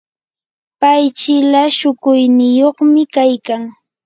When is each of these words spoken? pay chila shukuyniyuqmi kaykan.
pay 0.81 1.03
chila 1.19 1.61
shukuyniyuqmi 1.77 3.01
kaykan. 3.13 3.63